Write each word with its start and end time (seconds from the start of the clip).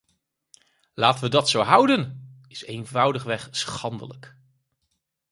Laten 0.93 1.23
we 1.23 1.29
dat 1.29 1.49
zo 1.49 1.61
houden!” 1.61 2.29
is 2.47 2.63
eenvoudigweg 2.65 3.47
schandelijk. 3.51 4.35